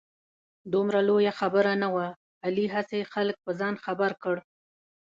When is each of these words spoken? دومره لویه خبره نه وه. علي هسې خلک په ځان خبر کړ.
دومره 0.73 0.99
لویه 1.09 1.33
خبره 1.39 1.73
نه 1.83 1.87
وه. 1.93 2.07
علي 2.45 2.65
هسې 2.75 2.99
خلک 3.13 3.35
په 3.45 3.51
ځان 3.59 3.75
خبر 3.85 4.11
کړ. 4.23 4.35